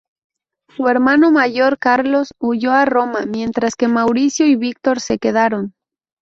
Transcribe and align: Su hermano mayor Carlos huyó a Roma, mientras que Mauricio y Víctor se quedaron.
Su 0.75 0.87
hermano 0.87 1.29
mayor 1.29 1.77
Carlos 1.77 2.33
huyó 2.39 2.71
a 2.71 2.85
Roma, 2.85 3.27
mientras 3.27 3.75
que 3.75 3.87
Mauricio 3.87 4.47
y 4.47 4.55
Víctor 4.55 4.99
se 4.99 5.19
quedaron. 5.19 5.75